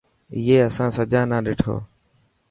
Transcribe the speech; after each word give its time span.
اي 0.33 0.43
اسان 0.67 0.89
سجا 0.97 1.21
نا 1.29 1.37
ڏٺو. 1.45 1.75